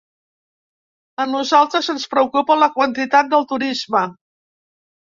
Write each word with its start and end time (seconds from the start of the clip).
A 1.25 1.27
nosaltres 1.35 1.91
ens 1.95 2.09
preocupa 2.15 2.59
la 2.63 2.73
quantitat 2.79 3.33
del 3.37 3.49
turisme. 3.55 4.05